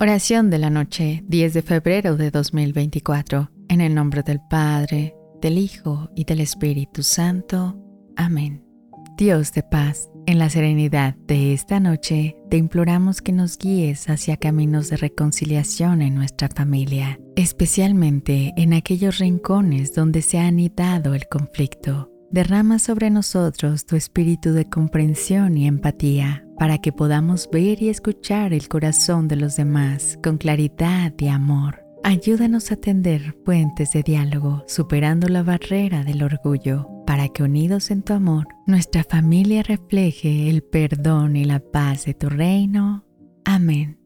[0.00, 5.56] Oración de la noche, 10 de febrero de 2024, en el nombre del Padre, del
[5.58, 7.78] Hijo y del Espíritu Santo.
[8.16, 8.64] Amén.
[9.16, 14.36] Dios de paz, en la serenidad de esta noche te imploramos que nos guíes hacia
[14.36, 21.28] caminos de reconciliación en nuestra familia, especialmente en aquellos rincones donde se ha anidado el
[21.28, 22.13] conflicto.
[22.34, 28.52] Derrama sobre nosotros tu espíritu de comprensión y empatía para que podamos ver y escuchar
[28.52, 31.84] el corazón de los demás con claridad y amor.
[32.02, 38.02] Ayúdanos a tender puentes de diálogo, superando la barrera del orgullo, para que unidos en
[38.02, 43.04] tu amor, nuestra familia refleje el perdón y la paz de tu reino.
[43.44, 44.00] Amén.